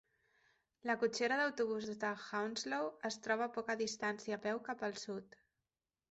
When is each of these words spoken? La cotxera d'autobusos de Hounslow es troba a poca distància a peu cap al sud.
La 0.89 0.93
cotxera 1.01 1.35
d'autobusos 1.41 1.99
de 2.03 2.13
Hounslow 2.21 2.87
es 3.09 3.17
troba 3.27 3.45
a 3.47 3.51
poca 3.57 3.75
distància 3.83 4.39
a 4.39 4.41
peu 4.47 4.63
cap 4.69 4.81
al 4.89 4.97
sud. 5.03 5.37